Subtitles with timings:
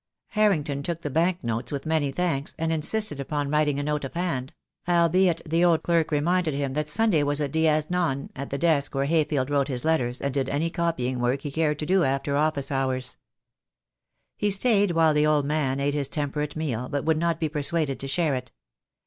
[0.29, 3.35] Harrington took the bank notes with many thanks, 326 THE DAY WILL COME.
[3.37, 4.53] and insisted upon writing a note of hand—
[4.89, 8.95] albeit the old clerk reminded him that Sunday was a dies non— at the desk
[8.95, 12.35] where Hayfield wrote his letters and did any copying work he cared to do after
[12.35, 13.17] office hours.
[14.37, 17.99] He stayed while the old man ate his temperate meal, but would not be persuaded
[17.99, 18.51] to share it.